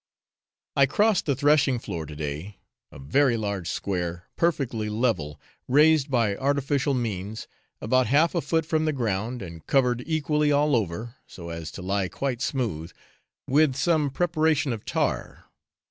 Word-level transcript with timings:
I 0.75 0.87
crossed 0.87 1.27
the 1.27 1.35
threshing 1.35 1.77
floor 1.77 2.07
to 2.07 2.15
day 2.15 2.57
a 2.91 2.97
very 2.97 3.37
large 3.37 3.69
square, 3.69 4.27
perfectly 4.35 4.89
level, 4.89 5.39
raised 5.67 6.09
by 6.09 6.35
artificial 6.35 6.95
means, 6.95 7.47
about 7.79 8.07
half 8.07 8.33
a 8.33 8.41
foot 8.41 8.65
from 8.65 8.85
the 8.85 8.93
ground, 8.93 9.43
and 9.43 9.63
covered 9.67 10.01
equally 10.07 10.51
all 10.51 10.75
over, 10.75 11.17
so 11.27 11.49
as 11.49 11.69
to 11.73 11.83
lie 11.83 12.07
quite 12.07 12.41
smooth, 12.41 12.91
with 13.47 13.75
some 13.75 14.09
preparation 14.09 14.73
of 14.73 14.85
tar. 14.85 15.45